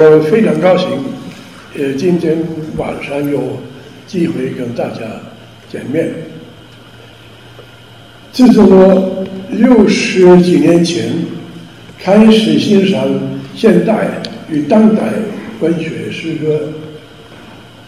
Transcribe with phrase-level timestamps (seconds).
[0.00, 0.88] 我非常高兴，
[1.76, 2.38] 呃，今天
[2.76, 3.58] 晚上有
[4.06, 5.00] 机会跟大家
[5.68, 6.08] 见面。
[8.30, 11.12] 自从我六十几年前
[11.98, 13.08] 开始欣赏
[13.56, 15.02] 现代与当代
[15.58, 16.68] 文学诗歌，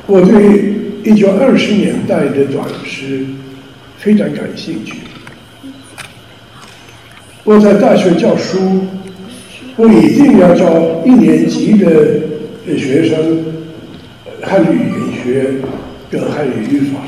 [0.09, 0.75] 我对
[1.05, 3.25] 一九二十年代的短诗
[3.99, 4.95] 非常感兴趣。
[7.45, 8.85] 我在大学教书。
[9.83, 11.89] 我一定要教一年级的
[12.77, 13.43] 学生
[14.43, 15.55] 汉语语言学
[16.11, 17.01] 跟汉语语法。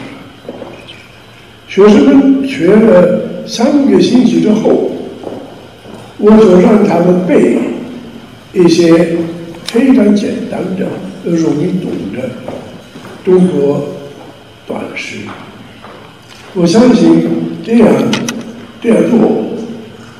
[1.69, 4.91] 学生们学了三个星期之后，
[6.17, 7.59] 我就让他们背
[8.55, 9.19] 一些
[9.65, 10.87] 非常简单的、
[11.25, 12.31] 容易懂的
[13.23, 13.87] 中国
[14.67, 15.19] 短诗。
[16.55, 17.23] 我相信
[17.62, 17.89] 这样
[18.81, 19.45] 这样做，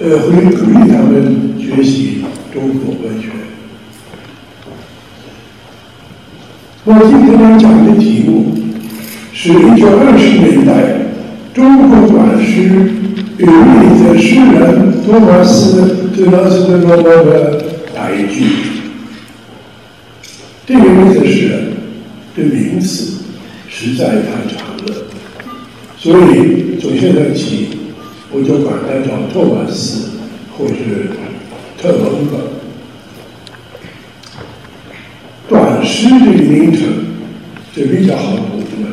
[0.01, 2.22] 呃，会鼓励他们学习。
[2.53, 3.29] 中国文学，
[6.85, 8.55] 我今天要讲的题目
[9.33, 10.73] 是一九二十年代
[11.55, 12.93] 中国短诗
[13.39, 17.65] 与历的诗人托马斯·特拉斯的罗伯的
[17.95, 18.45] 排句。
[20.67, 21.73] 这个历的诗人
[22.37, 23.23] 的名字
[23.71, 25.07] 实在太长了，
[25.97, 27.69] 所以从现在起
[28.31, 30.11] 我就管他叫托马斯，
[30.59, 31.09] 或是。
[31.83, 32.37] 特文格，
[35.49, 36.81] 短诗这个名称
[37.75, 38.89] 就比较好读了。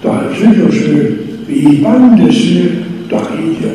[0.00, 2.72] 短诗就是比一般的诗
[3.06, 3.70] 短一点，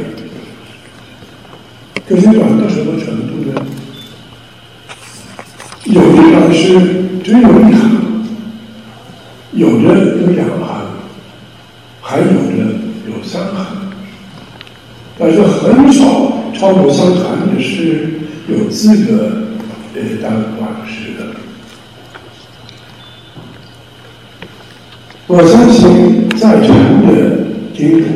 [2.09, 3.63] 可是短到什么程度呢？
[5.83, 6.79] 有的短诗
[7.23, 8.25] 只有一行，
[9.53, 10.87] 有的有两行，
[12.01, 12.31] 还有的
[13.07, 13.67] 有三行，
[15.19, 16.26] 但是很少。
[16.59, 18.09] 超过三行的诗
[18.47, 19.43] 有资格
[19.93, 21.19] 呃当短诗的。
[25.27, 26.67] 我相信在场
[27.05, 28.07] 的听众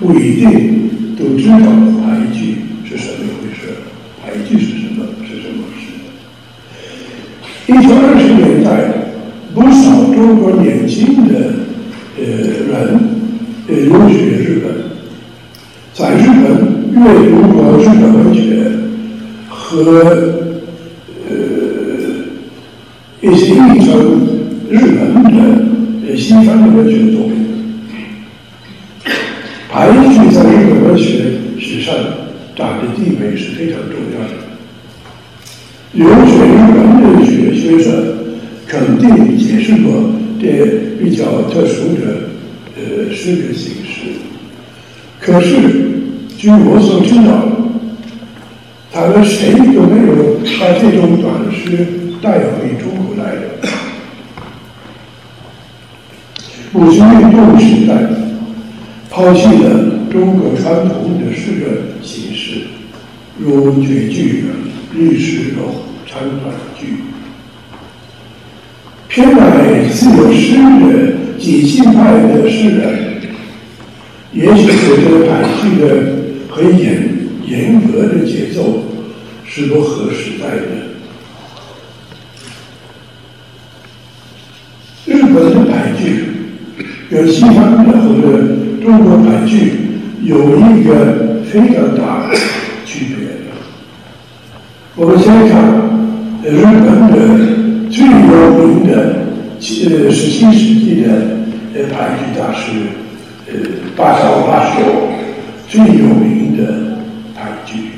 [0.00, 1.56] 不一定都知道
[2.02, 3.76] 排句是什么一回事，
[4.24, 5.04] 排句是什么？
[5.24, 5.84] 是什么事？
[7.68, 8.68] 一九二十年代，
[9.54, 11.54] 不少中国年轻的
[12.18, 12.98] 呃人
[13.68, 14.66] 呃留学日本，
[15.94, 16.75] 在日本。
[16.96, 18.40] 阅读过日本文学
[19.50, 19.92] 和
[21.28, 21.30] 呃
[23.20, 23.90] 一些译成
[24.70, 27.34] 日本的西方的文学作品，
[29.68, 31.94] 排句在日本文学史上
[32.56, 34.32] 占的地位是非常重要的。
[35.92, 36.76] 留学日本
[37.18, 37.92] 的学学生
[38.66, 40.46] 肯定解释过这
[40.98, 42.30] 比较特殊的
[42.74, 44.16] 呃诗歌形式，
[45.20, 45.94] 可是。
[46.46, 47.42] 据我所知道，
[48.92, 51.84] 他们谁都没有把这种短诗
[52.22, 53.40] 带回中国来的。
[56.72, 57.96] 五四运动时代，
[59.10, 61.66] 抛弃了中国传统的诗歌
[62.00, 62.60] 形式，
[63.36, 64.44] 如绝句、
[64.94, 65.62] 历史的
[66.06, 66.98] 长短句，
[69.08, 73.20] 偏爱自由诗的即兴派的诗人，
[74.32, 76.15] 也许随着排句的。
[76.56, 77.06] 很严
[77.46, 78.82] 严格的节奏
[79.44, 80.86] 是不合时代的。
[85.04, 86.24] 日本的俳句
[87.10, 88.38] 跟西方的或者
[88.82, 89.72] 中国俳句
[90.22, 92.34] 有一个非常大的
[92.86, 93.26] 区别。
[94.94, 95.62] 我们先看
[96.42, 99.26] 日本的最有名的
[99.58, 101.12] 呃十七世纪的
[101.74, 102.70] 呃俳句大师
[103.46, 103.52] 呃
[103.94, 104.80] 八小八秀
[105.68, 106.45] 最有名。
[106.56, 106.96] 的
[107.36, 107.90] 俳句，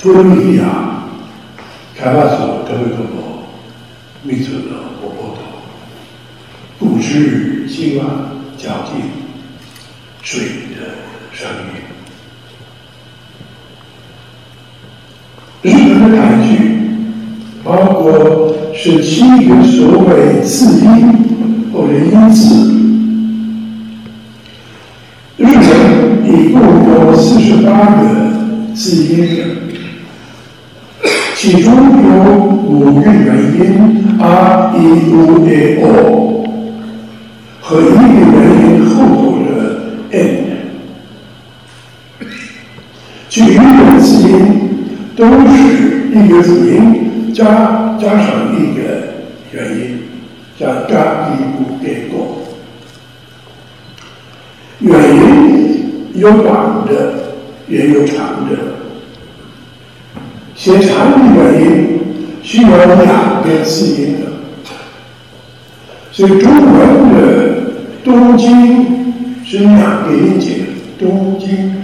[0.00, 1.04] 托罗尼亚、
[1.96, 3.42] 开发所、德维克罗、
[4.22, 4.70] 密村的
[5.00, 5.40] 活泼头，
[6.78, 8.06] 不知今晚
[8.56, 8.94] 交尽
[10.22, 10.40] 水
[10.74, 10.94] 的
[11.32, 11.66] 声音。
[15.62, 16.50] 日本的俳句
[17.64, 21.12] 包括是七个所谓次音
[21.72, 22.95] 或者因此。
[26.28, 28.02] 一共有四十八个
[28.74, 29.18] 字音，
[31.36, 32.34] 其中有
[32.66, 34.78] 五个元音 r、e、
[35.10, 35.50] u、a、
[35.82, 35.86] o
[37.60, 39.50] 和一个元音后头的
[40.10, 40.16] n。
[43.28, 44.34] 其余的字音
[45.16, 48.80] 都是一个字音加加上一个
[49.52, 49.78] 元音，
[50.58, 52.42] 加加一不变过。
[54.80, 55.75] 元音
[56.16, 57.34] 有短的，
[57.68, 58.56] 也有长的。
[60.54, 62.00] 写长的原因
[62.42, 64.26] 需要两个字音的，
[66.10, 67.18] 所以中文的
[68.02, 69.12] 东京
[69.44, 70.64] 是两个音节，
[70.98, 71.74] 东京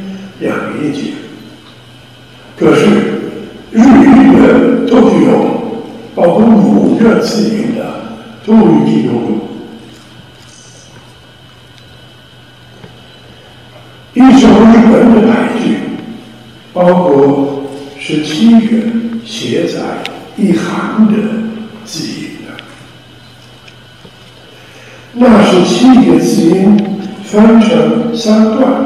[0.40, 1.12] 两个音节。
[2.56, 2.86] 可是
[3.72, 5.30] 日语的都具有，
[6.14, 7.84] 包括五个字音的
[8.46, 9.51] 都已经有。
[14.14, 15.74] 一首日本的俳句，
[16.74, 17.62] 包括
[17.98, 18.76] 十七个
[19.24, 20.04] 写在
[20.36, 21.16] 一行的
[21.86, 22.52] 字音的，
[25.14, 26.76] 那十七个字音
[27.24, 28.84] 分成三段，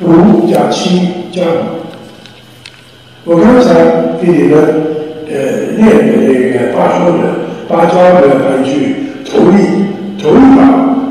[0.00, 1.82] 五加七加五。
[3.24, 3.74] 我刚才
[4.24, 4.54] 给你们
[5.26, 7.22] 呃念的那个八说的
[7.68, 8.70] 芭蕉的俳句，
[9.24, 9.58] 头一
[10.22, 10.60] 头一把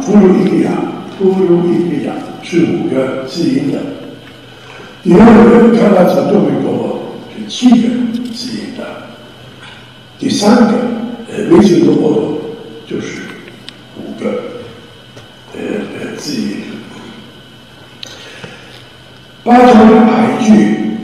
[0.06, 0.72] 不如一个呀，
[1.20, 2.14] 不如一个呀。
[2.52, 3.80] 是五个字音的，
[5.02, 7.88] 第二个看到成都美国是七个
[8.34, 8.84] 字音的，
[10.20, 10.74] 第三个
[11.30, 12.40] 呃微信的活动
[12.86, 13.22] 就是
[13.96, 14.30] 五个
[15.54, 15.62] 呃
[15.98, 16.58] 呃字音。
[19.46, 20.98] 八条俳句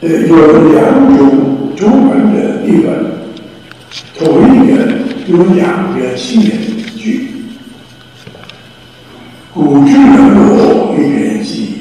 [0.00, 3.04] 呃有两种中文的译本，
[4.18, 4.92] 头一个
[5.26, 6.58] 有两个七言
[6.96, 7.35] 句。
[9.56, 11.78] 古之人若一人兮，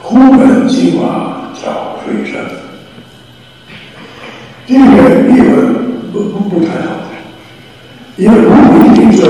[0.00, 2.34] 忽闻青蛙叫水声。
[4.66, 4.82] 这个
[5.30, 5.74] 译文
[6.12, 6.96] 不不不太好，
[8.16, 9.24] 因为吴文先生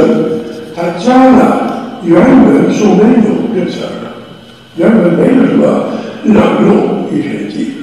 [0.75, 3.93] 他加了原文所没有的词儿，
[4.77, 5.91] 原文没有什么
[6.25, 6.35] 冷
[6.67, 7.75] 落一人兮，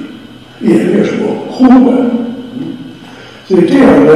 [0.60, 2.10] 也没有什么忽闻，
[3.46, 4.10] 所以这样的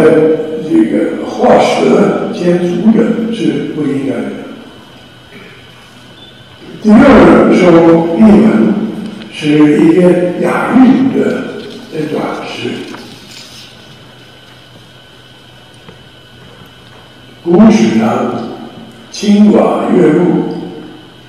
[0.69, 4.48] 这个化蛇兼足的是不应该的。
[6.81, 8.73] 第二首译文
[9.33, 10.01] 是一个
[10.41, 11.19] 雅韵的
[11.93, 12.71] 的短诗。
[17.43, 18.45] 古史呢，
[19.11, 20.55] 清瓦月入，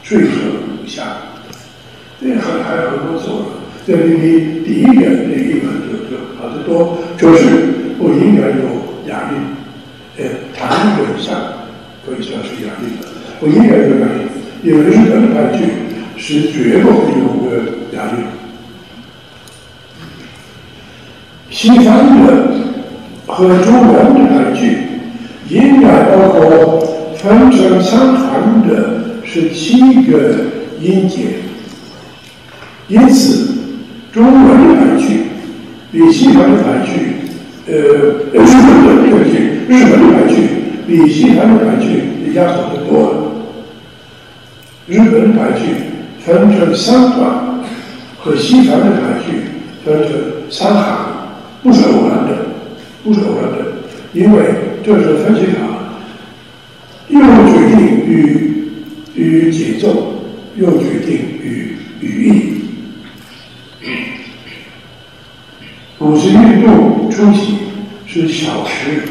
[0.03, 0.29] 睡舍
[0.67, 1.01] 如下。
[2.21, 3.45] 这还还有很多作用。
[3.87, 7.47] 这里的第一个那个译文就就好得多，就是
[7.97, 8.61] 不应该有
[9.07, 9.33] 雅韵。
[10.23, 11.35] 呃，弹很像，
[12.05, 13.07] 可以算是雅韵的，
[13.39, 14.18] 不应该有雅韵。
[14.61, 15.63] 因为日本的俳句
[16.17, 17.63] 是绝不会有个
[17.95, 18.25] 押韵。
[21.49, 22.27] 西方的
[23.25, 24.77] 和中文的俳句
[25.49, 26.79] 应该包括
[27.17, 30.11] 分成相同的是七个
[30.79, 31.39] 音节，
[32.87, 33.55] 因此
[34.11, 35.23] 中文的俳句
[35.91, 36.91] 比西方的俳句，
[37.67, 39.37] 呃，日本的对不起，
[39.67, 40.35] 日本的俳句
[40.85, 43.38] 比西方的俳句压缩的多。
[44.89, 45.65] 日本俳句
[46.25, 47.63] 分成三段，
[48.17, 49.43] 和西方的俳句
[49.85, 50.19] 分成
[50.49, 51.05] 三行，
[51.61, 52.47] 不是偶然的，
[53.03, 53.71] 不是偶然的，
[54.13, 54.45] 因为
[54.83, 55.59] 这是分析法，
[57.09, 58.71] 又决定与
[59.13, 60.23] 与节奏，
[60.55, 62.53] 又决定与语义。
[65.99, 67.59] 五四运动初期
[68.07, 69.03] 是小时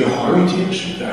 [0.00, 1.06] 的黄金时代，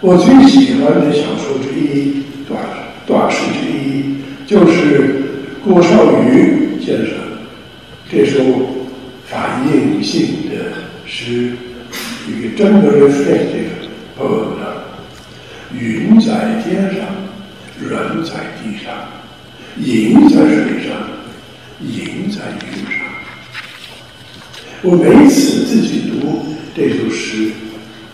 [0.00, 2.21] 我最喜欢的小说之一。
[2.48, 2.60] 短
[3.06, 5.22] 短诗之一，就是
[5.64, 7.14] 郭少宇先生
[8.10, 8.40] 这首
[9.26, 10.54] 反映性的
[11.06, 11.52] 诗，
[12.28, 14.60] 一个真的 reflective poem
[15.72, 17.06] 云在天上，
[17.80, 18.30] 人在
[18.60, 18.92] 地上，
[19.78, 20.92] 影在水上，
[21.80, 23.00] 影在云上。
[24.82, 26.44] 我每次自己读
[26.76, 27.52] 这首诗，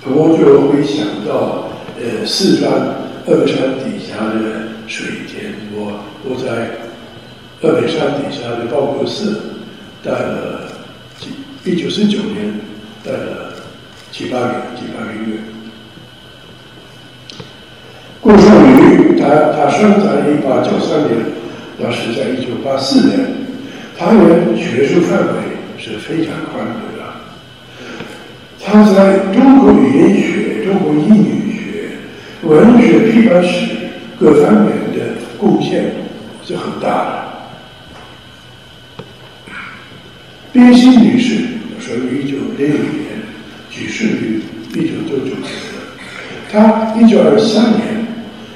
[0.04, 1.70] 我就会想到，
[2.00, 3.07] 呃，四川。
[3.28, 6.70] 峨眉山底下的水田，我我在
[7.60, 9.38] 峨眉山底下的报国寺
[10.02, 10.72] 待了
[11.20, 11.28] 几
[11.70, 12.54] 一九四九年，
[13.04, 13.52] 待了
[14.10, 15.36] 七八年，七八个月。
[18.22, 18.48] 顾顺
[18.80, 21.20] 宇，他他生在一八九三年，
[21.76, 23.20] 那是在一九八四年，
[23.98, 25.34] 他的学术范围
[25.76, 26.78] 是非常宽的。
[28.64, 31.47] 他在中国语言学、中国英语。
[32.42, 33.66] 文学批判史
[34.18, 35.92] 各方面的贡献
[36.46, 37.28] 是很大的。
[40.52, 41.44] 冰心女士
[41.80, 43.20] 生于一九零五年，
[43.70, 44.40] 去世于
[44.74, 45.50] 一九九九年。
[46.50, 48.06] 她一九二三年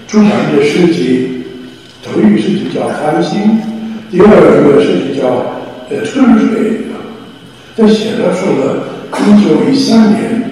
[0.06, 1.42] 出版的诗集，
[2.02, 3.40] 头一个诗集叫《繁星》，
[4.10, 5.28] 第二个诗集叫
[5.90, 6.70] 《呃春水》。
[7.74, 8.84] 他写了说了，
[9.18, 10.50] 一九一三年，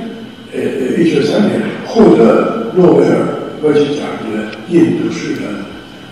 [0.55, 0.59] 呃，
[1.03, 3.17] 一九三年获得诺贝尔
[3.63, 5.43] 文学奖的印度诗人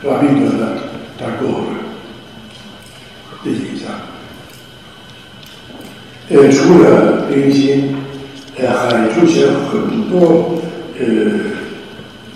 [0.03, 0.79] 拉宾德的
[1.19, 1.67] 他过了
[3.45, 3.91] 的影响。
[6.31, 7.97] 呃，除了冰心，
[8.57, 10.59] 呃，还出现很多
[10.99, 11.05] 呃，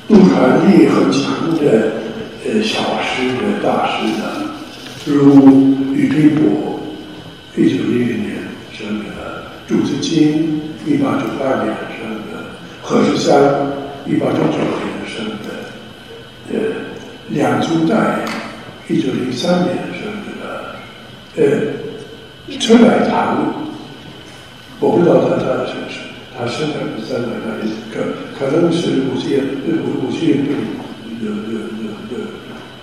[0.08, 1.92] 洞察力很强的
[2.44, 4.22] 呃小诗的大师的，
[5.04, 6.80] 如俞平伯，
[7.56, 8.32] 一九一零年。
[8.74, 12.42] 生的朱自清，一八九八年生的
[12.80, 13.38] 何世三，
[14.06, 15.46] 一八九九年生的，
[16.52, 16.54] 呃，
[17.28, 17.94] 梁宗岱，
[18.88, 20.74] 一九零三年生的，
[21.36, 21.42] 呃，
[22.58, 23.54] 陈乃堂，
[24.80, 26.00] 我不知道他他是是
[26.36, 28.00] 他生在在哪里，可
[28.38, 30.54] 可能是五七五五七运动
[31.20, 32.30] 的的的的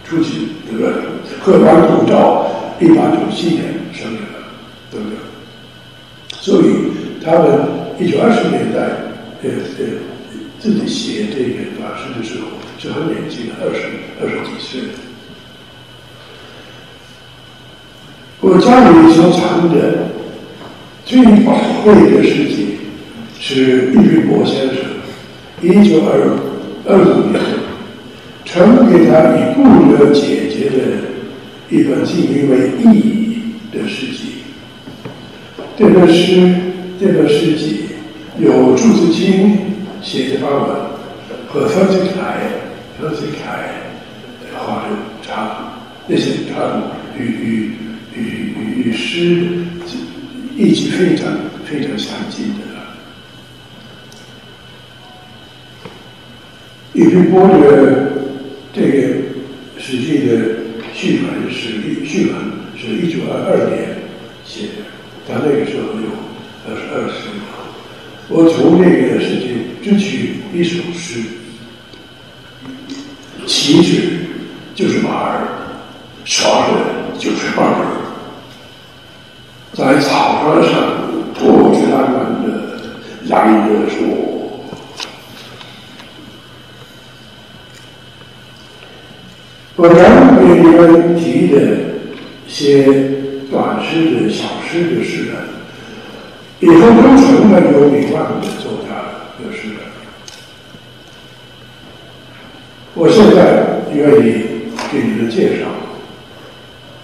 [0.06, 0.94] 初期，对不对？
[1.42, 2.50] 贺光祖照，
[2.80, 4.22] 一八九七年生的，
[4.90, 5.18] 对不对？
[6.40, 6.66] 所以，
[7.24, 7.68] 他们
[8.00, 8.80] 一九二十年代，
[9.44, 9.86] 呃呃，
[10.60, 12.48] 自己写这个短诗的时候
[12.78, 13.80] 是很年轻，二十
[14.22, 14.82] 二十几岁。
[18.42, 20.10] 我家里所藏的
[21.06, 22.78] 最宝贵的事迹
[23.40, 24.76] 是俞平伯先生
[25.62, 26.38] 一九二
[26.86, 27.42] 二五年
[28.46, 29.64] 传给他已故
[29.94, 30.80] 的姐姐的
[31.70, 32.58] 一本记名为
[32.94, 33.42] 《忆》
[33.74, 34.44] 的诗集。
[35.78, 36.54] 这个诗，
[37.00, 37.82] 这个诗集
[38.38, 39.58] 有朱自清
[40.02, 40.70] 写的版本
[41.48, 42.50] 和方济凯、
[43.00, 43.74] 方济凯
[44.58, 45.64] 画的插图，
[46.08, 46.82] 那些插图
[47.18, 47.76] 与与
[48.16, 48.18] 与
[48.56, 49.20] 与与诗
[50.56, 51.32] 意境非常
[51.66, 52.66] 非常相近的。
[56.94, 58.12] 俞平伯的
[58.74, 59.16] 这个
[59.78, 60.34] 史记的
[60.94, 62.36] 序文是序文
[62.76, 63.96] 是一九二二年
[64.44, 64.84] 写的。
[65.28, 66.10] 他那个时候有
[66.68, 67.30] 二十二岁，
[68.32, 71.20] 我从那个事情只取一首诗，
[73.48, 74.20] 其实
[74.76, 75.48] 就是马儿，
[76.26, 77.86] 杀人就是马儿，
[79.74, 80.80] 在草原上
[81.34, 82.80] 破破烂烂的
[83.26, 83.98] 压着说，
[89.76, 91.58] 我刚给你们提的
[92.48, 93.18] 些。
[93.52, 95.36] 短诗的小诗的诗人，
[96.62, 98.90] 以后都成了有名望的作家
[99.38, 99.80] 就是。
[103.02, 104.44] 我现在愿意
[104.92, 105.68] 给你们介绍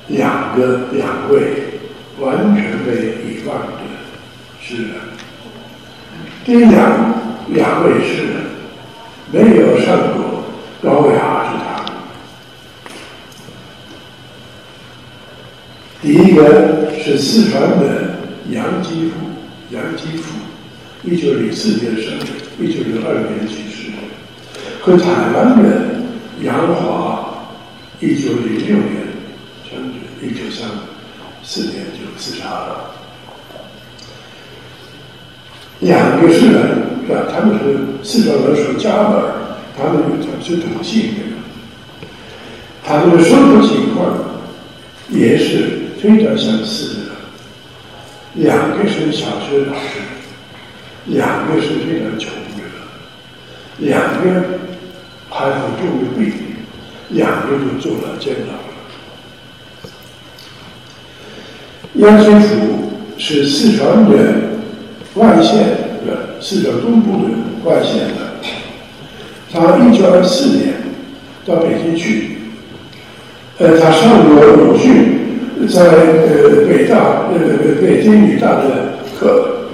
[0.10, 1.80] 两个两位
[2.20, 3.78] 完全被遗忘的
[4.60, 4.92] 诗人。
[6.44, 7.14] 这两
[7.48, 8.42] 两位诗人
[9.32, 10.44] 没有上过
[10.84, 11.86] 高雅之堂。
[16.02, 18.16] 第一个是四川的
[18.50, 19.14] 杨基
[19.76, 20.34] 甫，杨基甫，
[21.04, 22.14] 一九零四年生，
[22.60, 23.92] 一九零二年去世；
[24.82, 26.04] 和台湾人
[26.42, 27.48] 杨华，
[28.00, 28.96] 一九零六年
[29.70, 29.92] 生，
[30.22, 30.70] 一九三
[31.44, 32.92] 四年就自杀了。
[35.82, 37.28] 两个诗人，是吧？
[37.32, 39.22] 他们是四川人属家门，
[39.78, 40.04] 他们
[40.42, 41.22] 是同姓的，
[42.84, 44.18] 他们的生活情况
[45.10, 45.82] 也是。
[45.98, 47.05] 非常相似的，
[48.36, 50.02] 两个是小学老师，
[51.06, 52.62] 两个是非常穷的，
[53.78, 54.60] 两个
[55.30, 56.34] 还很重的病，
[57.10, 58.60] 两个都做了监牢了。
[61.94, 64.34] 杨先甫是四川的
[65.14, 65.58] 外县
[66.06, 67.30] 的，四川东部的
[67.64, 68.36] 外县的，
[69.50, 70.74] 他一九二四年
[71.46, 72.38] 到北京去，
[73.60, 75.15] 呃，他上过鲁迅。
[75.68, 77.36] 在呃北大呃
[77.82, 79.70] 北京女大的课，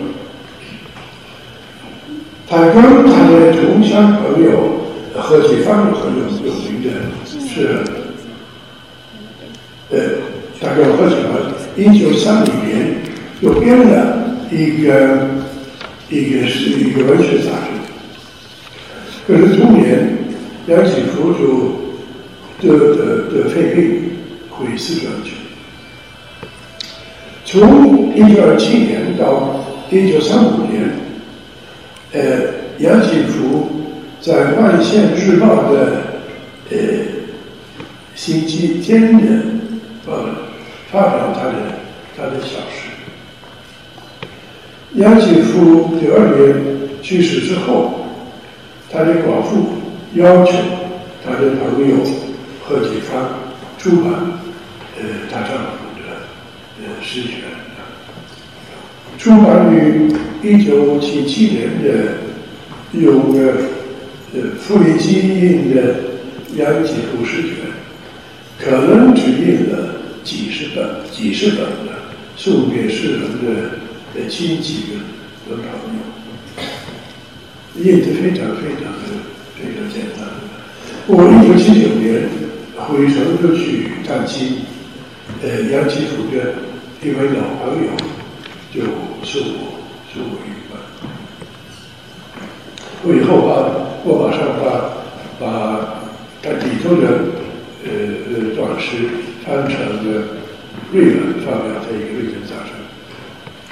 [2.47, 2.75] 他跟
[3.07, 6.87] 他的同乡朋友何其芳很有有名的
[7.25, 7.83] 是，
[9.89, 9.99] 呃，
[10.61, 11.31] 他跟何其芳
[11.75, 12.95] 一九三零年
[13.41, 15.29] 又编了一个
[16.09, 17.69] 一个是一个文学杂志，
[19.27, 20.17] 可是同年
[20.67, 21.81] 杨启福就
[22.61, 22.99] 得得
[23.31, 24.11] 得肺病
[24.49, 25.40] 回四川去。
[27.51, 30.89] 从一九二七年到一九三五年，
[32.13, 32.21] 呃，
[32.77, 33.67] 杨启福
[34.21, 36.01] 在《万县日报》的
[36.69, 36.77] 呃
[38.15, 39.27] 星期天的
[40.07, 40.33] 呃
[40.89, 41.55] 发表他的
[42.15, 42.89] 他的小说。
[44.93, 46.55] 杨继福第二年
[47.01, 48.05] 去世之后，
[48.89, 49.67] 他的寡妇
[50.13, 50.53] 要求
[51.25, 51.97] 他的朋友
[52.63, 53.27] 何启芳
[53.77, 54.13] 出版
[54.97, 55.80] 呃他丈夫的
[56.81, 57.31] 呃诗选。
[59.17, 60.11] 出版于
[60.41, 62.17] 一九七七年的
[62.91, 63.53] 有个
[64.33, 65.95] 呃傅立基印的
[66.55, 67.55] 杨继福诗卷，
[68.59, 71.93] 可能只印了几十本、几十本的，
[72.35, 73.81] 送给世人的。
[74.13, 74.99] 的亲戚
[75.47, 75.63] 和朋
[75.95, 75.99] 友，
[77.81, 79.07] 印的非常非常的
[79.55, 80.27] 非常简单。
[81.07, 82.27] 我一九七九年
[82.75, 84.65] 回成都去探亲，
[85.41, 86.55] 呃，杨启福的
[87.03, 87.89] 一位老朋友
[88.71, 88.83] 就
[89.23, 89.81] 送我
[90.13, 90.77] 送我一本。
[93.01, 93.49] 我以后把
[94.05, 94.61] 我马上把
[95.39, 95.43] 把
[96.43, 97.03] 他里头的
[97.83, 97.89] 呃
[98.29, 99.09] 呃短诗
[99.43, 100.37] 翻成了
[100.91, 102.69] 瑞文，发表在一个瑞文杂志。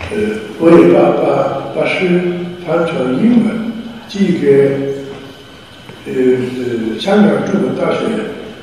[0.09, 0.17] 呃，
[0.57, 2.33] 我也把把把诗
[2.65, 3.71] 翻成英文，
[4.07, 5.05] 寄给
[6.07, 6.11] 呃
[6.57, 7.99] 呃香港中文大学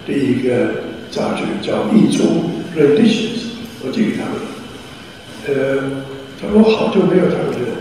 [0.08, 0.82] 的一个
[1.12, 3.38] 杂志，叫《一中 Renditions》，
[3.86, 4.55] 我寄给他们。
[5.48, 5.78] 呃，
[6.40, 7.78] 他说好久没有他们的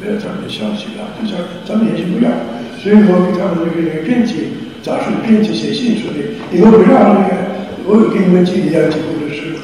[0.00, 2.30] 没有他们的消息了，就说咱们也是不要，
[2.78, 4.48] 所以我给他们那个编辑
[4.82, 6.18] 杂志编辑写信说的，
[6.52, 7.34] 以后不要那个，
[7.86, 9.54] 我有给你们寄一样几部的诗。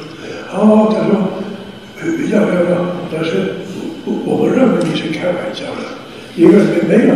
[0.53, 1.31] 哦，他说。
[2.29, 3.55] 要要要，但是
[4.05, 5.81] 我我不认为你是开玩笑的，
[6.35, 7.15] 因为没没有，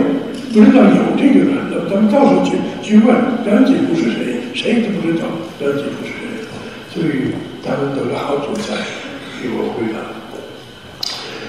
[0.53, 5.25] 不知道有这个人，咱们到处去去问，梁启福是谁，谁都不知道
[5.59, 6.41] 梁启福是谁，
[6.89, 7.33] 所以
[7.63, 8.73] 他们等了好久才
[9.43, 10.18] 给我回答。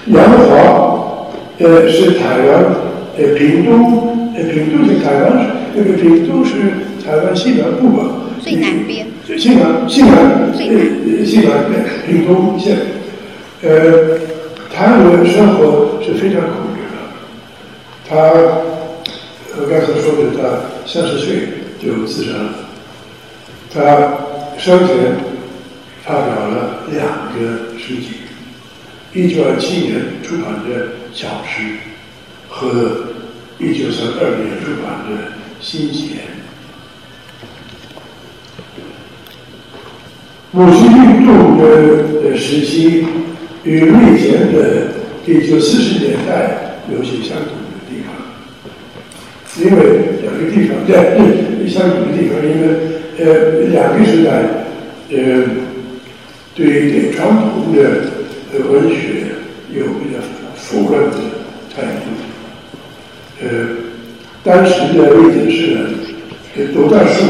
[0.07, 1.29] 杨华，
[1.59, 2.65] 呃，是台湾，
[3.17, 6.53] 呃，屏东，呃，屏东是台湾，那个屏东是
[7.05, 8.21] 台湾西南部嘛？
[8.41, 9.05] 最南边。
[9.37, 11.69] 西南，西南，呃，西南，
[12.07, 12.77] 屏东县。
[13.61, 14.17] 呃，
[14.73, 16.97] 他的生活是非常苦逼的。
[18.09, 18.15] 他，
[19.55, 20.41] 我刚才说的，他
[20.87, 21.47] 三十岁
[21.79, 22.55] 就自杀了。
[23.71, 23.79] 他
[24.57, 24.95] 生前
[26.03, 28.20] 发表了两个诗集，
[29.13, 31.75] 一九二七年出版的小诗
[32.47, 33.07] 和
[33.59, 36.11] 一九三二年出版的新集。
[40.53, 43.05] 五七运动的时期。
[43.63, 44.87] 与瑞典的
[45.27, 48.09] 一九四十年代有些相同的地方，
[49.63, 50.91] 因为两个地方对
[51.59, 52.63] 对相同的地方，因为
[53.19, 53.23] 呃
[53.69, 54.31] 两个时代
[55.11, 55.45] 呃
[56.55, 58.20] 对传统的
[58.51, 59.27] 对文学
[59.73, 60.19] 有比较
[60.55, 61.17] 否认的
[61.73, 62.11] 态度。
[63.41, 63.47] 呃，
[64.43, 65.73] 当时的瑞典诗
[66.55, 67.23] 人多大数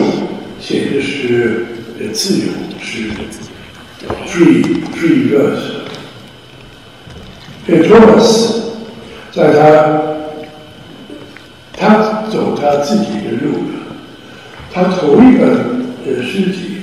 [0.59, 1.65] 写的是
[1.99, 2.47] 呃自由
[2.81, 3.09] 诗
[4.27, 4.63] ，free
[4.95, 5.79] free verse。
[7.87, 8.73] 托马斯，
[9.31, 10.01] 在他
[11.71, 13.73] 他走他自己的路了。
[14.73, 15.41] 他头一本
[16.05, 16.81] 的诗集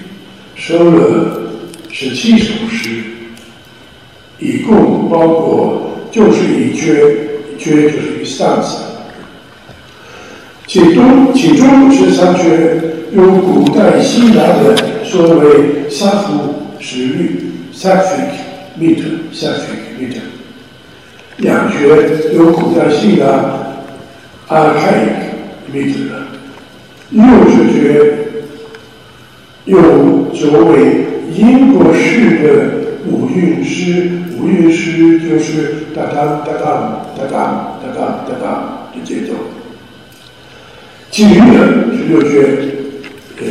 [0.55, 1.43] 收了
[1.91, 3.03] 十七首诗，
[4.39, 6.87] 一共包括就是一觉，
[7.59, 8.59] 觉就是一下。
[10.67, 12.43] 其中其中十三觉，
[13.13, 17.19] 由古代希腊人所为 Saphisu
[17.75, 18.35] Saphric
[18.79, 20.21] Mitu sacred Mitu。
[21.39, 23.27] 两觉由古代希腊、
[24.49, 25.11] 阿泰人
[25.73, 26.27] 为主的，
[27.11, 27.79] 六十觉
[29.65, 32.78] 又作为英国式的。
[33.07, 36.65] 五韵诗，五韵诗就是哒哒哒哒
[37.17, 39.35] 哒哒哒哒哒哒的节奏。
[41.11, 42.75] 其余的十六绝，
[43.39, 43.45] 呃，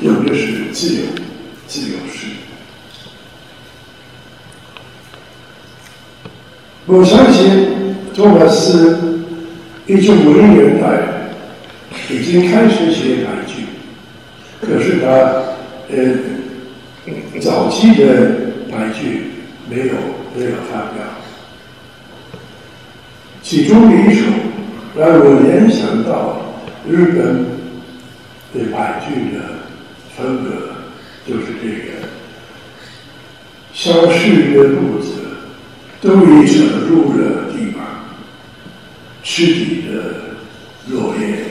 [0.00, 1.02] 有的是自由
[1.66, 2.28] 自由诗。
[6.86, 9.20] 我相信托马斯
[9.86, 11.32] 一九五零年代
[12.10, 13.64] 已经开始写白剧，
[14.60, 15.06] 可是他
[15.90, 15.96] 呃
[17.40, 18.49] 早期的
[18.80, 19.32] 白剧
[19.68, 19.94] 没有
[20.34, 21.04] 没有发表。
[23.42, 24.24] 其中的一首
[24.96, 26.54] 让我联想到
[26.88, 27.44] 日本
[28.54, 29.40] 对白剧的
[30.16, 30.48] 风格，
[31.26, 32.08] 就是这个
[33.74, 35.08] 消失的路子。
[36.00, 37.84] 都已沉入了地板，
[39.22, 40.38] 吃底的
[40.88, 41.49] 落叶。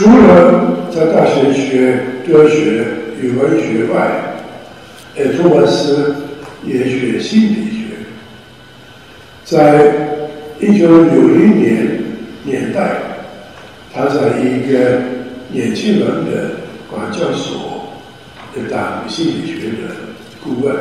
[0.00, 2.86] 除了在大学学哲学
[3.20, 4.34] 与文学外，
[5.14, 6.16] 呃，托马斯
[6.64, 7.84] 也学心理学。
[9.44, 9.92] 在
[10.58, 12.02] 一九六零年
[12.44, 12.92] 年代，
[13.92, 15.02] 他在一个
[15.50, 16.52] 年轻人的
[16.90, 17.92] 管教所
[18.70, 19.94] 当心理学的
[20.42, 20.74] 顾问。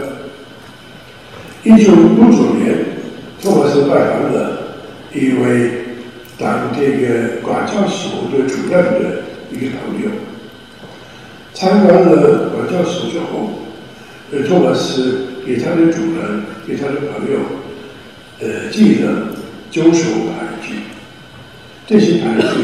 [1.64, 2.74] 一九六九年，
[3.42, 4.78] 托马斯拜访了
[5.14, 5.79] 一位
[6.40, 10.10] 当这个管教所的主任的一个朋友。
[11.54, 13.50] 参观了管教所之后，
[14.32, 17.40] 呃，托马斯给他的主人、给他的朋友，
[18.40, 19.28] 呃，寄了
[19.70, 20.76] 九首牌句。
[21.86, 22.56] 这些牌句，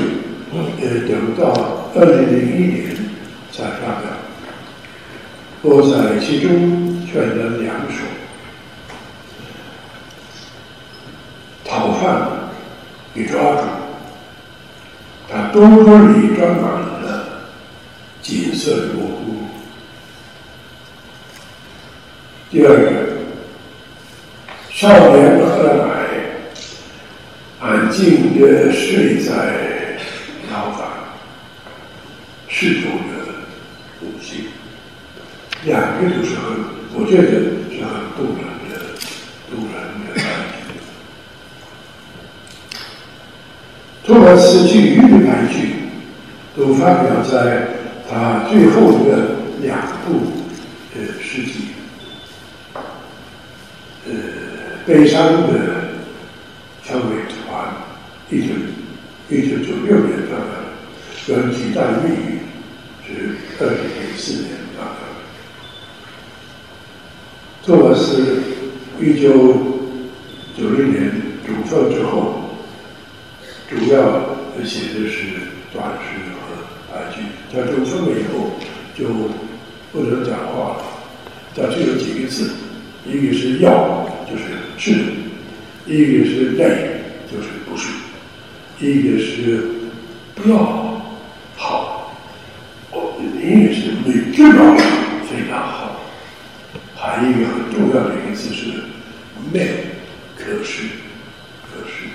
[0.54, 2.96] 呃，等到二零零一年
[3.52, 4.12] 才发表。
[5.64, 8.06] 我在其中选了两首：
[11.66, 12.30] 逃犯
[13.16, 13.62] 被抓住，
[15.30, 17.26] 他多多里装满了。
[18.22, 19.48] 景色模糊。
[22.50, 22.92] 第二个，
[24.70, 25.86] 少年的喝奶，
[27.62, 29.98] 安静的睡在
[30.52, 30.90] 牢房，
[32.50, 33.36] 适度的
[34.00, 34.50] 呼吸。
[35.64, 36.44] 两个都是很，
[36.94, 37.24] 我觉得
[37.72, 38.74] 是很动人的、
[39.52, 39.74] 动人
[40.08, 40.66] 的感觉。
[44.06, 45.70] 托马斯基于的白句
[46.56, 47.68] 都发表在。
[48.08, 50.28] 他最后的两部
[50.96, 51.54] 呃诗集，
[54.06, 54.14] 呃，
[54.86, 55.90] 悲伤的
[56.84, 57.02] 小尾
[57.34, 57.74] 团，
[58.30, 58.54] 一九
[59.28, 60.54] 一九九六年发的，
[61.26, 62.40] 跟鸡蛋蜜语
[63.08, 65.00] 是二零零四年发的。
[67.66, 68.44] 托马斯
[69.02, 69.32] 一九
[70.56, 71.12] 九零年
[71.44, 72.35] 主创之后，
[73.70, 74.00] 主要
[74.64, 75.18] 写的是
[75.74, 76.22] 短诗。
[77.52, 78.60] 他中风了以后
[78.98, 79.06] 就
[79.92, 80.84] 不能讲话了，
[81.56, 82.52] 他只有几个字，
[83.06, 84.44] 一个是要，就是
[84.78, 84.92] 是；
[85.86, 87.02] 一个是累，
[87.32, 87.88] 就是不是；
[88.80, 89.70] 一个是
[90.36, 90.58] 不要
[91.56, 92.14] 好，
[92.92, 94.76] 哦，一个是你知道
[95.30, 96.02] 非常好，
[96.96, 98.66] 还有一个很重要的一个字是
[99.54, 99.60] 没，
[100.36, 100.84] 可是，
[101.64, 102.10] 可是，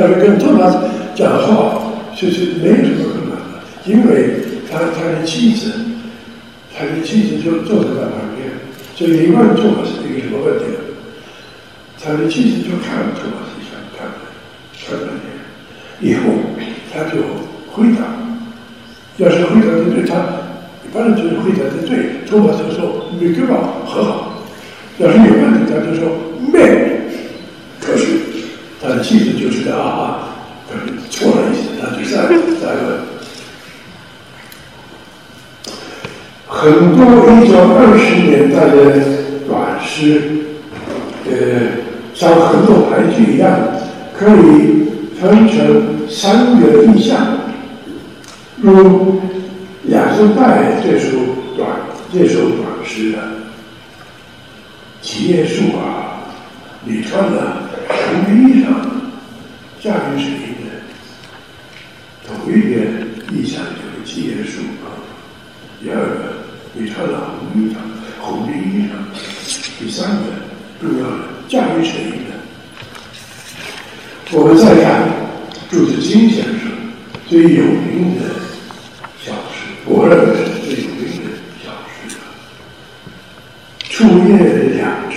[0.00, 0.78] 但是跟托马斯
[1.14, 1.84] 讲话。
[2.16, 4.34] 就是没有什么困难的，因为
[4.70, 5.72] 他他的妻子，
[6.76, 8.50] 他的妻子就坐在他旁边，
[8.94, 10.64] 所以你问托马斯一个什么问题，
[12.02, 14.12] 他的妻子就看托马斯一下，看了
[14.84, 15.08] 看了
[16.00, 16.24] 以后
[16.92, 17.22] 他就
[17.72, 18.04] 回答，
[19.16, 20.16] 要是回答的对，他
[20.84, 24.42] 一般人就是回答的对，托马斯说没对吧，很好，
[24.98, 26.10] 要是有问题，他就说
[26.52, 26.89] 没，
[29.00, 30.28] 他的妻子就知道啊。
[31.10, 32.28] 错了一些，那就再
[32.60, 33.00] 再问。
[36.46, 37.00] 很多
[37.32, 38.78] 一九二十年代的
[39.48, 40.20] 短诗，
[41.24, 41.32] 呃，
[42.14, 43.50] 像很多俳句一样，
[44.16, 44.86] 可以
[45.20, 47.38] 分成三个意象。
[48.58, 49.20] 如
[49.88, 51.16] 亚瑟拜这首
[51.56, 51.68] 短
[52.12, 53.18] 这首短诗的
[55.00, 56.20] 七叶树啊，
[56.84, 58.66] 你穿了红衣裳，
[59.80, 60.30] 下雨时。
[62.46, 62.80] 有一点
[63.32, 64.86] 意象就是七叶树啊。
[65.80, 66.34] 第二个，
[66.72, 67.76] 你穿了红衣裳，
[68.20, 68.90] 红的衣裳。
[69.78, 70.24] 第三个，
[70.80, 71.16] 重要的
[71.48, 72.30] 驾驭谁的？
[74.32, 75.10] 我们再看
[75.70, 76.70] 朱自清先生
[77.26, 78.26] 最有名的
[79.20, 81.30] 小诗，我认为是最有名的
[81.64, 81.70] 小
[82.08, 82.16] 诗。
[83.88, 84.36] 初夜
[84.76, 85.16] 两只，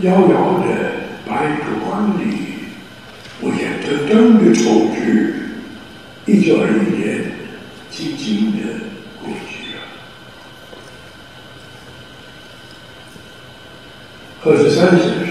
[0.00, 0.66] 遥遥的
[1.24, 2.45] 白烛光里，
[3.40, 4.96] 我眼睁睁的瞅着。
[6.28, 7.30] 一九二一年，
[7.88, 8.58] 静静的
[9.22, 9.78] 过去了。
[14.40, 15.30] 贺知山先生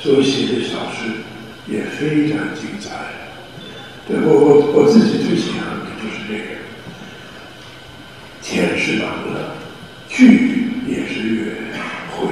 [0.00, 0.98] 所写的小诗
[1.68, 2.90] 也非常精彩。
[4.08, 6.44] 对我我我自己最喜欢的就是这个
[8.42, 9.54] “天是吧的，
[10.08, 11.54] 去也是月，
[12.10, 12.26] 回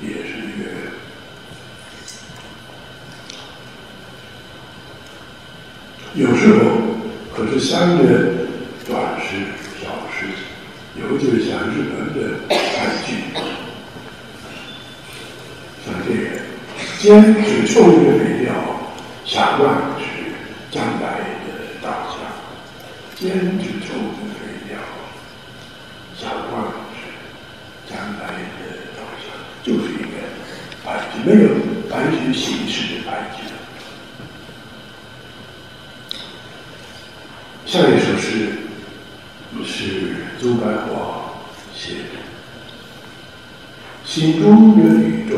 [0.00, 0.62] 也是月”。
[6.14, 6.86] 有时候。
[7.36, 8.02] 可是三个
[8.88, 9.36] 短诗、
[9.78, 10.24] 小诗，
[10.98, 12.18] 有就像日本的
[12.48, 12.56] 俳
[13.04, 13.12] 句，
[15.84, 16.24] 像这个
[16.98, 17.04] “坚
[17.44, 18.48] 持臭的肥料，
[19.26, 19.66] 想万
[20.00, 20.04] 是
[20.70, 21.04] 将来
[21.44, 21.46] 的
[21.82, 22.16] 稻香”，
[23.14, 24.80] 坚持臭的肥料，
[26.18, 27.04] 想万是
[27.86, 28.24] 将来
[28.56, 28.64] 的
[28.96, 29.28] 稻香，
[29.62, 30.16] 就是一个
[30.86, 31.44] 俳句，没有
[31.90, 33.44] 俳句形式的俳句。
[37.66, 38.30] 下一首诗
[39.64, 41.34] 是周白华
[41.74, 42.18] 写的，
[44.08, 45.36] 《心中的宇宙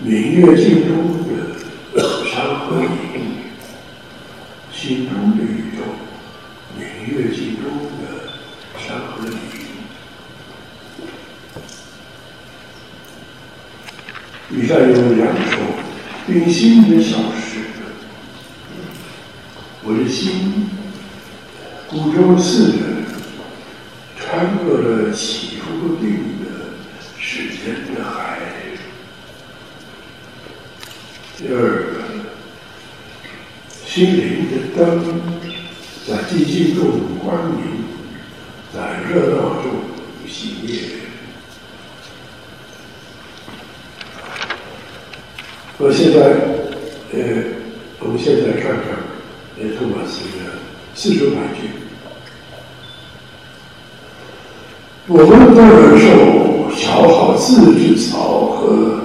[0.00, 0.96] 明月镜中
[1.28, 1.58] 的
[2.24, 2.88] 山河影，
[4.72, 5.84] 心中的宇宙，
[6.76, 6.82] 明
[7.14, 7.64] 月镜中
[8.00, 8.02] 的
[8.78, 9.36] 山河影。
[14.50, 15.58] 以上有两首
[16.26, 17.60] 冰心的小诗，
[19.82, 20.70] 我的心，
[21.90, 23.06] 孤舟四人
[24.14, 26.74] 穿过了起伏不定的
[27.18, 28.40] 时间的海。
[31.38, 31.94] 第二个，
[33.86, 35.18] 心灵的灯
[36.06, 37.84] 在寂静中光明，
[38.74, 39.80] 在热闹中
[40.28, 40.68] 熄灭。
[45.78, 46.18] 我现在，
[47.12, 47.44] 呃，
[48.00, 48.84] 我们现在看看，
[49.58, 50.58] 呃，托马斯的
[50.94, 51.77] 四首百句。
[55.10, 59.00] 我们当然受消耗自制草和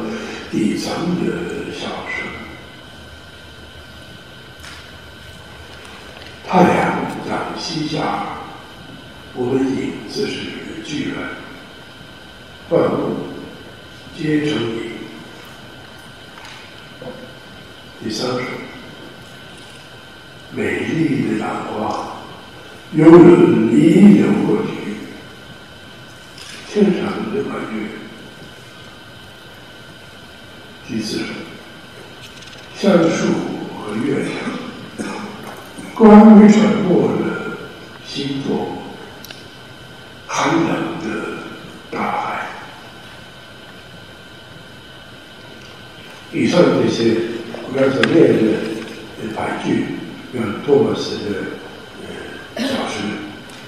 [0.52, 0.92] 底层
[1.26, 2.28] 的笑声。
[6.46, 8.26] 太阳在西下，
[9.34, 11.16] 我们影子是巨人，
[12.70, 13.16] 万物
[14.18, 14.92] 皆成影。
[18.04, 18.42] 第三首，
[20.52, 22.08] 美丽的阳光，
[22.92, 24.98] 有人逆流过去，
[26.68, 27.88] 天上的满月。
[30.86, 31.26] 第四首，
[32.76, 33.32] 橡树
[33.80, 35.08] 和月亮，
[35.96, 37.58] 关于沉默的
[38.26, 38.84] 经过，
[40.28, 40.70] 寒冷
[41.04, 41.44] 的
[41.92, 42.48] 大海。
[46.32, 47.16] 以上这些。
[47.66, 48.44] 我刚才念的
[49.36, 49.86] 白句，
[50.34, 51.30] 用托马斯的
[52.62, 53.02] 小诗，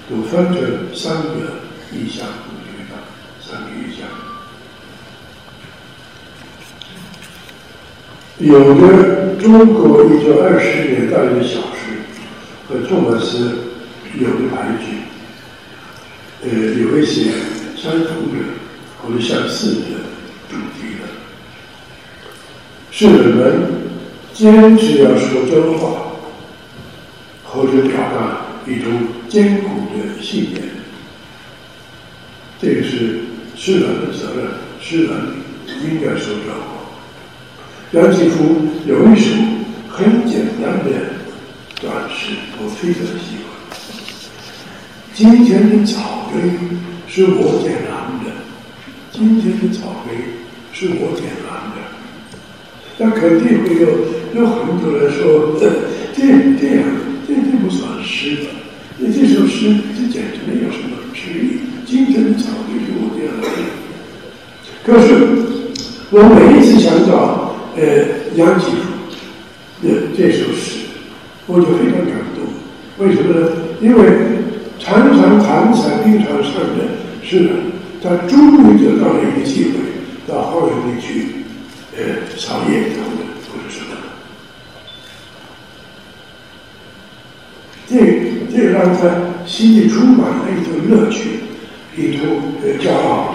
[0.08, 1.58] 都分成三个
[1.92, 2.24] 意象，
[3.42, 4.06] 三个意象。
[8.38, 12.04] 有的中国一九二十年代的小诗
[12.68, 13.65] 和托马斯
[14.18, 14.84] 有的排句，
[16.42, 17.30] 呃，有一些
[17.76, 18.38] 相同的
[19.00, 19.86] 或者相似的
[20.48, 21.02] 主题的，
[22.90, 23.86] 是人们。
[24.36, 26.12] 坚持要说真话，
[27.42, 28.92] 或者表达一种
[29.30, 30.62] 艰苦的信念，
[32.60, 33.20] 这个是
[33.56, 34.46] 诗人的责任，
[34.78, 35.10] 诗人
[35.84, 36.66] 应该说真话。
[37.92, 39.30] 杨继福有一首
[39.88, 40.90] 很简单的
[41.80, 43.45] 短诗，我非常喜欢。
[45.16, 46.42] 今天的草堆
[47.08, 47.90] 是我点燃
[48.22, 48.30] 的，
[49.10, 50.14] 今天的草堆
[50.74, 51.76] 是我点燃的。
[52.98, 53.88] 那肯定会有
[54.38, 55.72] 有很多人说，这
[56.14, 56.20] 这
[56.60, 56.84] 这样，
[57.26, 58.42] 这这不算诗的。
[58.98, 61.60] 那这首诗，这简直没有什么诗意。
[61.86, 63.48] 今天的草就是我点燃的。
[64.84, 65.08] 可是
[66.10, 67.82] 我每一次想到呃
[68.34, 70.80] 杨继福的这首诗，
[71.46, 72.44] 我就非常感动。
[72.98, 73.48] 为什么呢？
[73.80, 74.04] 因为
[74.78, 76.84] 常常谈在冰场上的
[77.22, 77.56] 诗人，
[78.02, 79.78] 他终于得到了一个机会，
[80.26, 81.36] 到花园里去。
[81.98, 82.02] 呃，
[82.36, 83.96] 草叶等等，或者什么，
[87.88, 91.40] 这这让他心里充满了一种乐趣，
[91.96, 92.26] 一种
[92.62, 93.34] 呃骄傲。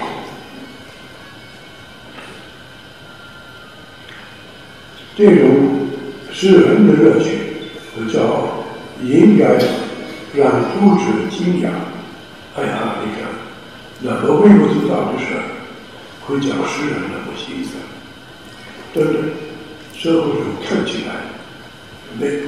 [5.17, 5.87] 这种
[6.31, 7.31] 诗人的乐趣
[7.95, 8.63] 和骄傲，
[9.03, 9.57] 应该
[10.33, 11.69] 让读者惊讶。
[12.55, 13.29] 哎呀，你看，
[13.99, 15.43] 那么微不足道的事儿，
[16.21, 17.75] 会叫诗人那么心酸。
[18.93, 19.29] 真的，
[19.93, 21.15] 社会上看起来
[22.17, 22.43] 没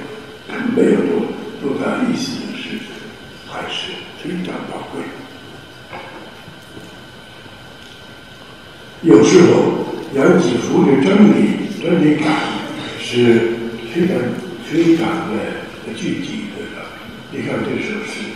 [0.76, 1.28] 没有多
[1.62, 2.80] 多大意思的事，
[3.50, 3.92] 还是
[4.22, 5.02] 非常宝贵。
[9.02, 12.34] 有时候杨子福的真理真理感
[13.00, 13.58] 是
[13.94, 14.18] 非常
[14.66, 16.46] 非常的具体。
[17.36, 18.30] 你看这首诗，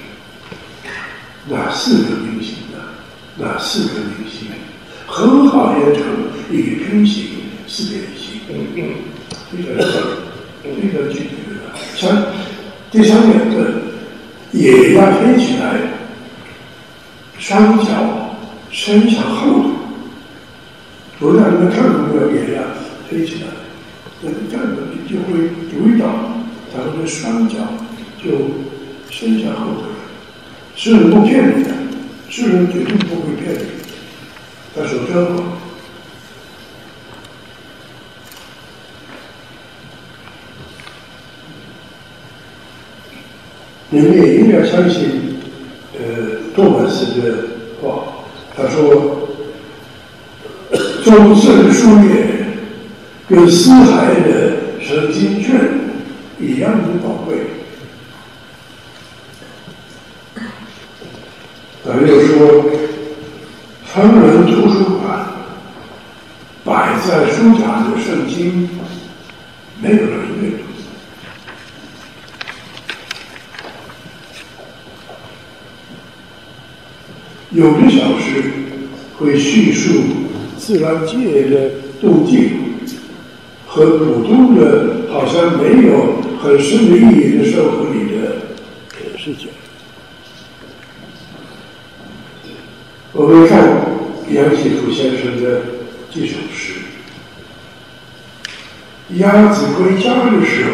[1.48, 2.80] 哪四个明星呢？
[3.36, 4.48] 哪四个明星
[5.06, 6.04] 很好演成
[6.50, 7.26] 一个平行。
[7.68, 8.82] 四边形，嗯嗯，
[9.52, 9.68] 非常
[10.64, 11.54] 非常具体的。
[11.96, 12.28] 像
[12.90, 13.82] 第三两个
[14.54, 15.78] 也要飞起来，
[17.38, 18.36] 双脚
[18.72, 19.72] 伸向后头。
[21.20, 22.32] 不让你们看到没有？
[22.32, 22.64] 也要
[23.10, 23.48] 飞起来，
[24.22, 26.08] 那你看到你就会注意到，
[26.74, 27.56] 他们的双脚
[28.24, 28.30] 就
[29.20, 29.88] 生下后头。
[30.76, 31.72] 是人不骗你的，
[32.30, 33.66] 是人绝对不会骗你。
[34.76, 35.44] 他说真话。
[43.90, 45.40] 你们也应该相信，
[45.98, 47.48] 呃，托马斯的
[47.82, 48.04] 话。
[48.56, 49.30] 他说
[51.04, 52.56] ：“终身书院
[53.28, 55.56] 跟四海的神经卷
[56.40, 57.38] 一样的宝贵。
[61.86, 62.66] 咱又说，
[63.90, 65.28] 成人图书馆
[66.66, 68.68] 摆在书架的圣经，
[69.80, 70.64] 没有人阅读。
[77.52, 78.52] 有的小诗
[79.68, 80.02] 会叙述
[80.58, 82.52] 自然界的动静，
[83.66, 89.50] 和普通的、好像没有很深的意义的生活里的事情。
[93.12, 93.86] 我们看
[94.30, 95.62] 杨启福先生的
[96.12, 96.74] 这首诗
[99.18, 100.72] ：“鸭子归家的时候，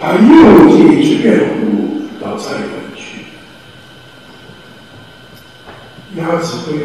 [0.00, 3.02] 他又一只变红虎到菜园去。
[6.16, 6.80] 鸭子归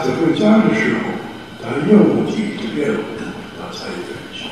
[0.00, 1.00] 鸭子归家的时候，
[1.62, 1.92] 他又
[2.30, 3.02] 一只变虎
[3.58, 4.00] 到菜园
[4.32, 4.48] 去。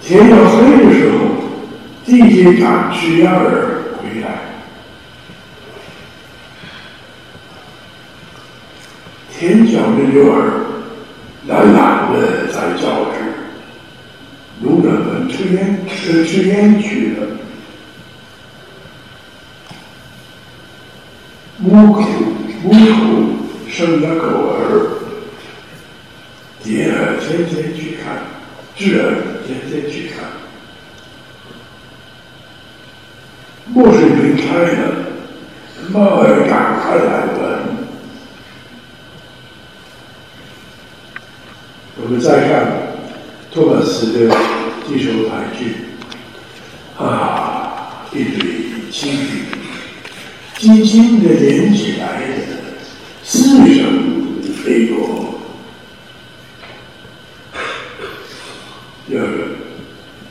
[0.00, 1.18] 天要黑的时候，
[2.04, 4.26] 弟弟赶只鸭儿回来。”
[9.36, 10.66] 天角的牛儿
[11.48, 13.14] 懒懒的在叫着，
[14.60, 17.37] 农人们吃烟吃吃烟去了。
[21.68, 22.00] 母狗
[22.62, 22.76] 母狗
[23.70, 24.26] 生了狗
[24.56, 24.58] 儿，
[26.64, 28.22] 爹儿天天去看，
[28.74, 29.04] 侄儿
[29.46, 30.24] 天天去看。
[33.66, 34.94] 墨水瓶开了，
[35.90, 37.38] 猫儿赶快来闻。
[42.00, 42.96] 我们再看
[43.52, 44.34] 托马斯的
[44.88, 45.74] 这首俳句，
[46.96, 49.44] 啊，一对情侣，
[50.58, 52.34] 轻轻的连起来的，
[53.22, 55.38] 四声飞过。
[59.06, 59.44] 第二个，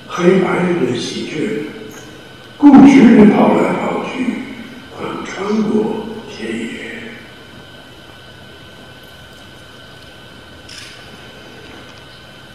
[0.05, 0.49] 黑白
[0.85, 1.67] 的喜鹊，
[2.57, 4.41] 固执的跑来跑去，
[4.93, 6.67] 横穿过田野。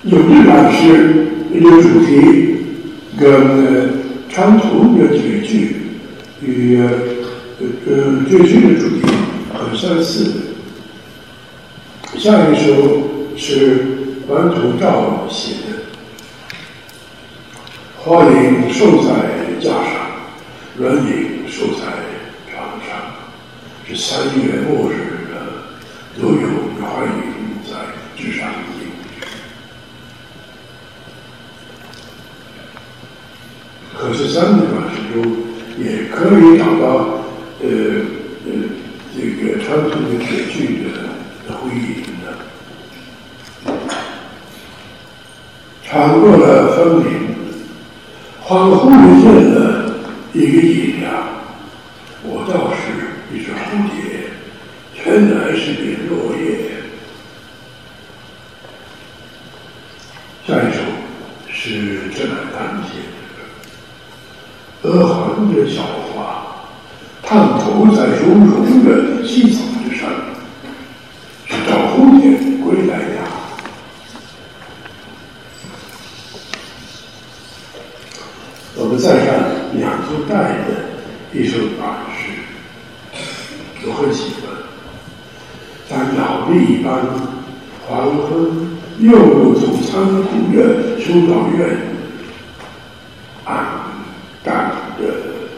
[0.03, 2.57] 有的版诗有主题
[3.19, 5.77] 跟长途的绝句
[6.43, 6.79] 与
[7.87, 9.03] 呃绝句的主题
[9.53, 10.33] 很相似。
[12.19, 12.67] 下一首
[13.37, 13.87] 是
[14.29, 15.69] 王土照写的
[17.99, 19.11] ：“花影瘦在
[19.61, 19.93] 架上，
[20.77, 21.85] 软影瘦在
[22.51, 22.91] 床上，
[23.87, 24.95] 是三月末日
[25.31, 25.35] 的，
[26.21, 26.47] 都有
[26.81, 27.11] 花影
[27.65, 27.71] 在
[28.17, 28.49] 枝上。”
[33.95, 35.23] 可是三个短诗中
[35.79, 37.22] 也可以找到
[37.63, 37.69] 呃
[38.45, 38.49] 呃
[39.15, 42.25] 这个传统的绝句的回忆的。
[45.85, 47.11] 穿过了风林，
[48.43, 49.57] 恍惚的见了
[50.33, 51.07] 一个影呀，
[52.25, 52.81] 我倒是
[53.33, 53.55] 一只蝴
[53.91, 53.93] 蝶，
[55.05, 56.41] 原来是片落叶。
[60.47, 60.81] 下一首
[61.53, 62.89] 是郑乃丹写
[64.83, 64.89] 的。
[64.89, 65.83] 鹅黄的小，
[67.95, 70.09] 探头在绒绒的细草之上，
[71.47, 72.31] 是找蝴蝶
[72.65, 73.23] 归来呀。
[78.77, 80.69] 我们再看两座带的
[81.33, 82.33] 一首短诗，
[83.87, 84.51] 我很喜欢。
[85.89, 87.05] 在鸟一般，
[87.87, 88.31] 黄昏
[88.99, 91.79] 又从仓库的修道院
[93.45, 93.79] 啊。
[94.45, 95.05] 干的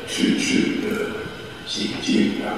[0.06, 1.06] 痴痴的
[1.66, 2.52] 心境啊！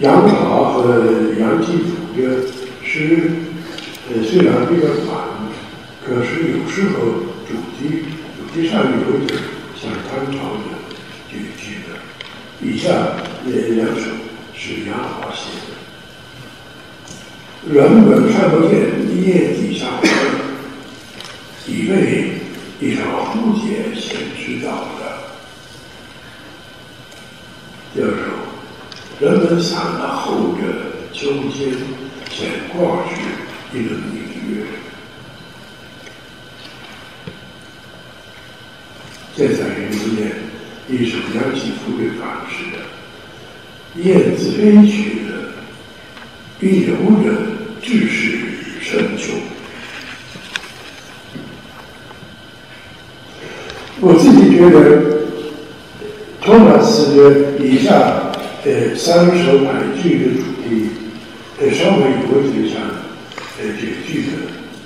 [0.00, 1.04] 杨桃和
[1.38, 2.42] 杨继祖的
[2.82, 3.30] 诗，
[4.10, 5.14] 呃，虽然比较短，
[6.04, 6.98] 可是有时候
[7.46, 8.02] 主题
[8.36, 9.38] 主题上有点
[9.80, 10.74] 像唐朝的
[11.30, 11.94] 绝句的。
[12.60, 12.90] 以下
[13.44, 14.10] 这两首
[15.22, 15.46] 是杨华写
[17.68, 18.72] 的，人们看不见
[19.22, 20.02] 叶底下花。
[21.66, 21.92] 以为
[22.80, 25.00] 一首蝴蝶先知道的。
[27.94, 28.16] 第二首，
[29.20, 30.60] 人们想了后着
[31.12, 31.20] 秋
[31.50, 31.70] 天
[32.30, 32.40] 先
[32.72, 33.10] 挂去
[33.72, 34.14] 一轮明
[34.50, 34.52] 月。
[39.36, 40.20] 现在给你们念
[40.88, 42.56] 一首杨启福的反诗：
[44.02, 44.60] 燕子飞
[44.90, 45.01] 去，
[46.62, 46.94] 必游
[47.24, 47.36] 人
[47.82, 48.38] 志士
[48.80, 49.32] 深秋。
[53.98, 55.26] 我自己觉得，
[56.40, 58.30] 托马斯的以下
[58.64, 60.90] 呃三首俳句的主题，
[61.58, 62.80] 呃稍微有一点像
[63.58, 64.30] 呃绝句的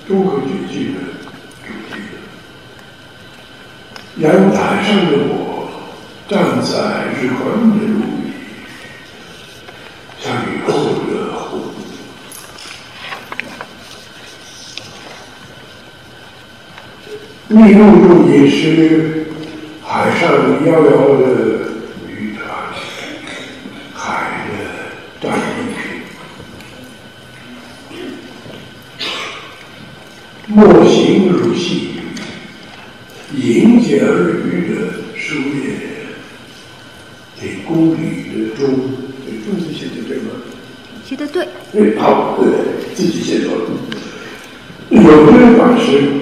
[0.08, 1.00] 中国绝句的
[1.62, 2.00] 主题。
[4.16, 5.68] 阳台上的我，
[6.26, 7.44] 站在日光
[7.78, 8.32] 的路里，
[10.18, 10.72] 像雨后
[11.12, 11.60] 的湖。
[17.48, 19.26] 密路路也是
[19.80, 20.28] 海上
[20.66, 21.24] 遥遥的
[22.08, 22.44] 渔船，
[23.94, 24.54] 海的
[25.20, 25.40] 战利
[25.70, 26.02] 品。
[30.48, 31.90] 莫行如细
[33.32, 34.74] 雨，迎接而渔的
[35.14, 35.70] 书页，
[37.40, 38.74] 给公里的钟，
[39.24, 40.30] 对，钟字写的对吗？
[41.04, 42.48] 写的对，对，好，对，
[42.92, 43.62] 自己写错了。
[44.88, 46.15] 有的法师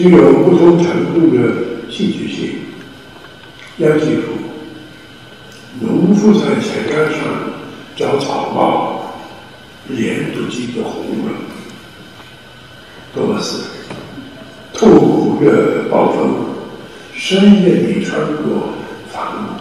[0.00, 2.54] 具有不同程度的戏剧性。
[3.76, 4.22] 要记住，
[5.78, 7.20] 农夫在菜杆上
[7.94, 9.12] 找草帽，
[9.88, 11.32] 脸都惊得红了。
[13.14, 13.64] 多么斯
[14.72, 16.46] 痛苦的暴风，
[17.14, 18.70] 深夜里穿过
[19.12, 19.60] 房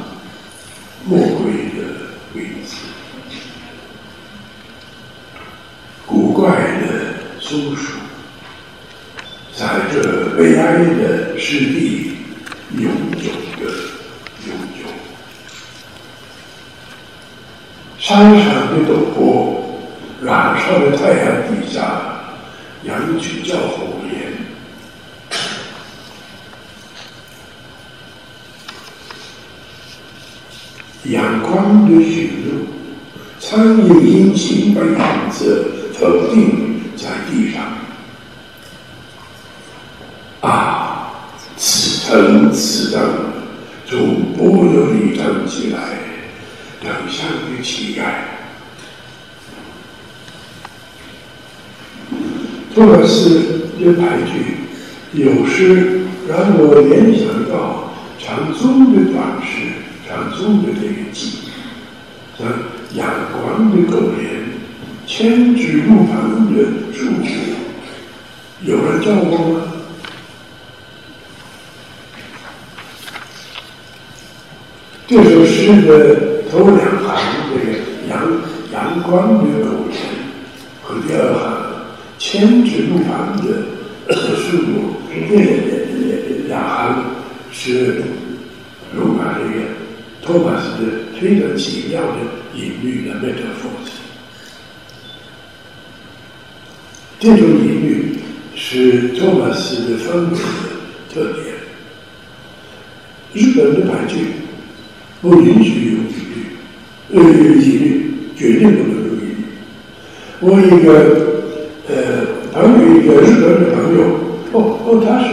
[1.05, 1.83] 屋，魔鬼的
[2.31, 2.77] 鬼子。
[6.05, 7.98] 古怪的松鼠，
[9.59, 12.13] 在这悲哀的湿地
[12.77, 13.69] 永久的
[14.47, 14.87] 永久。
[17.97, 19.77] 山上的陡坡，
[20.23, 22.23] 燃烧的太阳底下，
[22.85, 24.31] 羊群叫火焰。
[31.11, 32.65] 阳光的驯鹿，
[33.41, 37.88] 苍蝇殷勤把影子投定在地上。
[40.41, 41.11] 啊，
[41.57, 43.01] 此腾此腾，
[43.85, 45.79] 从波流里腾起来，
[46.81, 48.03] 等像个乞丐。
[52.73, 54.59] 托尔斯的俳句，
[55.11, 59.67] 有时让我联想到禅宗的短诗，
[60.07, 61.39] 禅宗的这个记，
[62.37, 62.47] 像
[62.93, 64.29] 阳光的狗脸，
[65.05, 66.63] 千枝路旁的
[66.95, 67.25] 树木，
[68.63, 69.68] 有人叫过吗？
[75.09, 78.31] 这首诗的头两行这个阳
[78.71, 79.97] 阳光的狗脸
[80.83, 81.81] 和第二行
[82.19, 83.65] 千枝路旁的
[84.13, 87.05] 树木，这两行
[87.51, 88.03] 是
[88.95, 89.65] 罗马这个
[90.21, 92.17] 托马斯的非常奇妙的
[92.53, 93.89] 隐喻的 metaphors。
[97.19, 98.19] 这种隐喻
[98.55, 100.37] 是托马斯的风格
[101.11, 101.55] 特点。
[103.33, 104.17] 日本的白剧
[105.21, 106.37] 不允许有隐喻，
[107.13, 109.35] 呃，隐喻绝对不能有隐喻。
[110.39, 110.89] 我一个
[111.87, 111.93] 呃
[112.53, 113.99] 还有，一个日本的朋友，
[114.53, 115.31] 哦哦，他是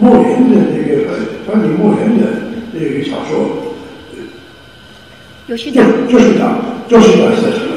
[0.00, 0.94] 莫言的那个
[1.46, 2.22] 翻译莫言的
[2.72, 3.74] 那个小说，
[5.48, 6.58] 有序的，就是他，
[6.88, 7.74] 就是他写成的。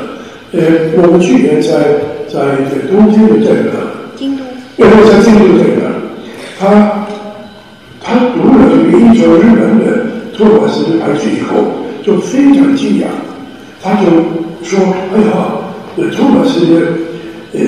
[0.51, 0.57] 呃，
[0.97, 1.69] 我们去年在
[2.27, 3.69] 在这个东京的这个，
[4.15, 4.43] 京都，
[4.77, 5.81] 因为在京都这个，
[6.59, 7.07] 他
[8.01, 9.68] 他读了这个一首日本
[10.39, 13.07] 托马斯的俳句以后，就非常惊讶，
[13.83, 14.09] 他就
[14.63, 14.79] 说
[15.13, 15.31] ：“哎呀，
[15.97, 16.93] 呃托马斯的
[17.51, 17.59] 呃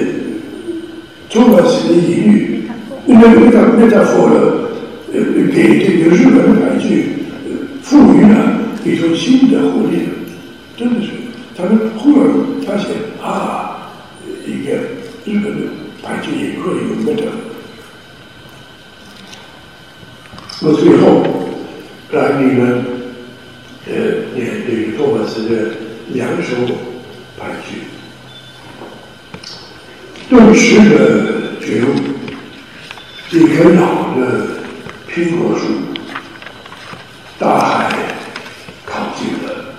[1.30, 2.64] 托马斯的隐喻，
[3.06, 4.72] 那那那那他说了，
[5.14, 5.20] 呃
[5.54, 7.52] 给这个日本的排剧呃
[7.84, 10.08] 赋予了一种新的活力，
[10.78, 11.10] 真的是。”
[11.58, 12.30] 他们忽然
[12.66, 12.92] 发现
[13.22, 13.92] 啊，
[14.48, 14.72] 一个
[15.26, 15.68] 日本的
[16.02, 17.28] 排剧也可以有那个。
[20.64, 21.24] 我最后
[22.12, 22.86] 让你们
[23.88, 23.94] 呃
[24.36, 25.72] 念这个托马斯的
[26.10, 26.58] 两首
[27.40, 27.88] 俳句：
[30.30, 31.88] 顿时的觉悟，
[33.32, 34.58] 一棵老的
[35.10, 35.68] 苹果树，
[37.40, 37.96] 大海
[38.86, 39.74] 靠近了。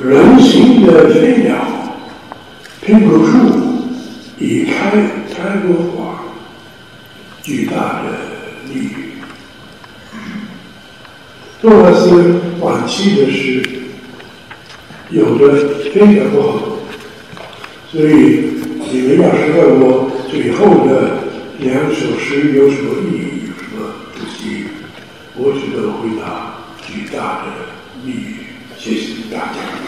[0.00, 1.56] 人形的飞鸟，
[2.86, 3.32] 苹果树
[4.38, 4.92] 已开
[5.34, 6.17] 开过花，
[7.48, 8.10] 巨大的
[8.68, 8.88] 利益。
[11.62, 13.66] 托马斯晚期的诗，
[15.08, 16.76] 有的非常不好，
[17.90, 18.50] 所以
[18.92, 21.24] 你们要是问我最后的
[21.60, 24.66] 两首诗有什么意义，有什么不及，
[25.34, 27.52] 我只能回答巨大的
[28.04, 28.34] 利益。
[28.76, 29.87] 谢谢大家。